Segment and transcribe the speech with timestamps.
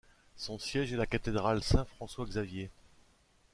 [0.35, 2.71] Son siège est la Cathédrale Saint François-Xavier.